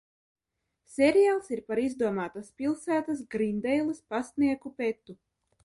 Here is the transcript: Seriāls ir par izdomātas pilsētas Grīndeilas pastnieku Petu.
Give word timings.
Seriāls 0.93 1.51
ir 1.57 1.61
par 1.67 1.81
izdomātas 1.83 2.49
pilsētas 2.63 3.23
Grīndeilas 3.37 4.03
pastnieku 4.15 4.77
Petu. 4.81 5.19